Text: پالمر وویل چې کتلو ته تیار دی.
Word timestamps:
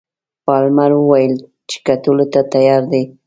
پالمر 0.45 0.91
وویل 0.95 1.33
چې 1.69 1.77
کتلو 1.87 2.25
ته 2.33 2.41
تیار 2.53 2.81
دی. 2.91 3.03